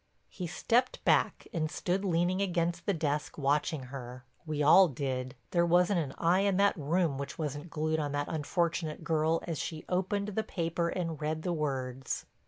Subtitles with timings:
[0.29, 4.25] He stepped back and stood leaning against the desk watching her.
[4.47, 8.25] We all did; there wasn't an eye in that room which wasn't glued on that
[8.27, 12.25] unfortunate girl as she opened the paper and read the words.